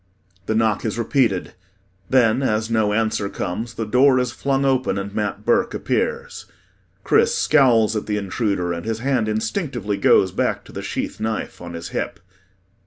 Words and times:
The 0.47 0.55
knock 0.55 0.83
is 0.83 0.97
repeated 0.97 1.53
then 2.09 2.41
as 2.41 2.71
no 2.71 2.91
answer 2.91 3.29
comes, 3.29 3.75
the 3.75 3.85
door 3.85 4.17
is 4.17 4.31
flung 4.31 4.65
open 4.65 4.97
and 4.97 5.13
MAT 5.13 5.45
BURKE 5.45 5.75
appears. 5.75 6.47
CHRIS 7.03 7.37
scowls 7.37 7.95
at 7.95 8.07
the 8.07 8.17
intruder 8.17 8.73
and 8.73 8.83
his 8.83 8.97
hand 9.01 9.29
instinctively 9.29 9.97
goes 9.97 10.31
back 10.31 10.65
to 10.65 10.71
the 10.71 10.81
sheath 10.81 11.19
knife 11.19 11.61
on 11.61 11.73
his 11.75 11.89
hip. 11.89 12.19